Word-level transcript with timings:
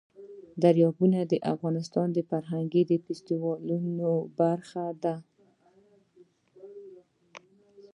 دریابونه 0.63 1.19
د 1.31 1.33
افغانستان 1.53 2.07
د 2.13 2.19
فرهنګي 2.29 2.83
فستیوالونو 3.05 4.11
برخه 4.39 4.85
ده. 5.03 5.15